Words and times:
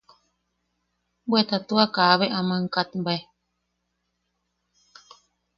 Bweta 1.29 1.57
tua 1.67 1.85
kaabe 1.95 2.25
aman 2.39 2.63
katbae. 2.73 3.19